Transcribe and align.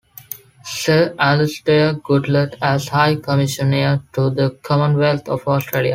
Sir 0.65 1.13
Alastair 1.19 1.93
Goodlad, 1.93 2.57
as 2.59 2.87
High 2.87 3.17
Commissioner 3.17 4.03
to 4.13 4.31
the 4.31 4.49
Commonwealth 4.63 5.29
of 5.29 5.47
Australia. 5.47 5.89